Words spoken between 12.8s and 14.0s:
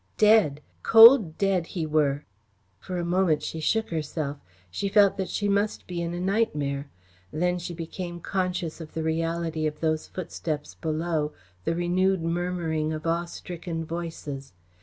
of awe stricken